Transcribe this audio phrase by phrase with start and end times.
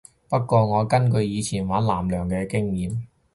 [0.29, 3.03] 不過我根據我以前玩艦娘嘅經驗